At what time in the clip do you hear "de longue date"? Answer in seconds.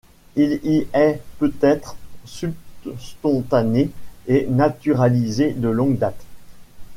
5.53-6.25